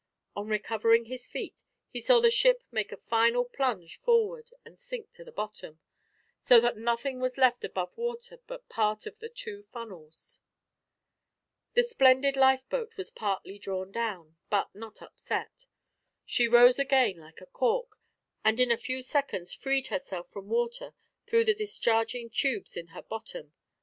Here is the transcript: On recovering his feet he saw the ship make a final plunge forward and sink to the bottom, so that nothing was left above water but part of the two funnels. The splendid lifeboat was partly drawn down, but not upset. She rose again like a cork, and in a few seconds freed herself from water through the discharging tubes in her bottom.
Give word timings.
On 0.35 0.47
recovering 0.47 1.05
his 1.05 1.27
feet 1.27 1.61
he 1.91 2.01
saw 2.01 2.19
the 2.19 2.31
ship 2.31 2.63
make 2.71 2.91
a 2.91 2.97
final 2.97 3.45
plunge 3.45 3.97
forward 3.97 4.49
and 4.65 4.79
sink 4.79 5.11
to 5.11 5.23
the 5.23 5.31
bottom, 5.31 5.79
so 6.39 6.59
that 6.59 6.75
nothing 6.75 7.19
was 7.19 7.37
left 7.37 7.63
above 7.63 7.95
water 7.99 8.39
but 8.47 8.67
part 8.67 9.05
of 9.05 9.19
the 9.19 9.29
two 9.29 9.61
funnels. 9.61 10.39
The 11.75 11.83
splendid 11.83 12.35
lifeboat 12.35 12.97
was 12.97 13.11
partly 13.11 13.59
drawn 13.59 13.91
down, 13.91 14.37
but 14.49 14.73
not 14.73 15.03
upset. 15.03 15.67
She 16.25 16.47
rose 16.47 16.79
again 16.79 17.17
like 17.17 17.39
a 17.39 17.45
cork, 17.45 17.99
and 18.43 18.59
in 18.59 18.71
a 18.71 18.77
few 18.77 19.03
seconds 19.03 19.53
freed 19.53 19.89
herself 19.89 20.31
from 20.31 20.49
water 20.49 20.95
through 21.27 21.45
the 21.45 21.53
discharging 21.53 22.31
tubes 22.31 22.75
in 22.75 22.87
her 22.87 23.03
bottom. 23.03 23.53